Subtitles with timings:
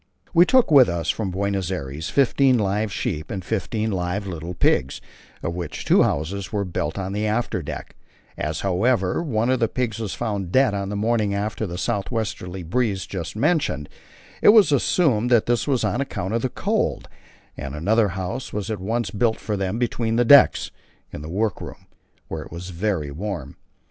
[0.33, 4.99] We took with us from Buenos Aires fifteen live sheep and fifteen live little pigs,
[5.41, 7.95] for which two houses were built on the after deck;
[8.35, 12.09] as, however, one of the pigs was found dead on the morning after the south
[12.09, 13.87] westerly breeze just mentioned,
[14.43, 17.07] I assumed that this was on account of the cold,
[17.55, 20.71] and another house was at once built for them between decks
[21.11, 21.85] (in the work room),
[22.27, 23.55] where it was very warm.